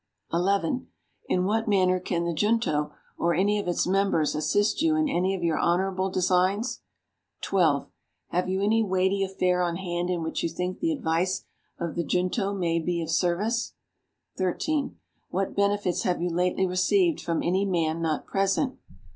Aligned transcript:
11. 0.33 0.87
In 1.27 1.45
what 1.45 1.67
manner 1.67 1.99
can 1.99 2.25
the 2.25 2.33
Junto, 2.33 2.91
or 3.19 3.35
any 3.35 3.59
of 3.59 3.67
its 3.67 3.85
members, 3.85 4.33
assist 4.33 4.81
you 4.81 4.95
in 4.95 5.07
any 5.07 5.35
of 5.35 5.43
your 5.43 5.59
honorable 5.59 6.09
designs? 6.09 6.81
12. 7.41 7.87
Have 8.29 8.49
you 8.49 8.63
any 8.63 8.81
weighty 8.81 9.23
affair 9.23 9.61
on 9.61 9.75
hand 9.75 10.09
in 10.09 10.23
which 10.23 10.41
you 10.41 10.49
think 10.49 10.79
the 10.79 10.91
advice 10.91 11.45
of 11.79 11.93
the 11.93 12.03
Junto 12.03 12.51
may 12.51 12.79
be 12.79 12.99
of 13.03 13.11
service? 13.11 13.75
13. 14.39 14.97
What 15.29 15.55
benefits 15.55 16.01
have 16.01 16.19
you 16.19 16.31
lately 16.31 16.65
received 16.65 17.21
from 17.21 17.43
any 17.43 17.63
man 17.63 18.01
not 18.01 18.25
present? 18.25 18.79